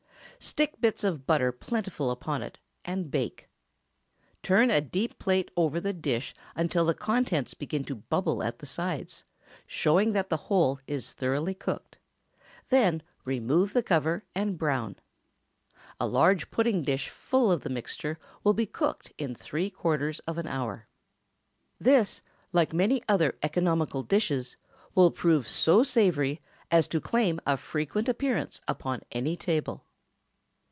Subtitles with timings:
[0.43, 3.47] Stick bits of butter plentifully upon it, and bake.
[4.41, 8.65] Turn a deep plate over the dish until the contents begin to bubble at the
[8.65, 9.23] sides,
[9.67, 11.99] showing that the whole is thoroughly cooked;
[12.69, 14.95] then remove the cover, and brown.
[15.99, 20.39] A large pudding dish full of the mixture will be cooked in three quarters of
[20.39, 20.87] an hour.
[21.79, 24.57] This, like many other economical dishes,
[24.95, 26.41] will prove so savory
[26.71, 29.85] as to claim a frequent appearance upon any table.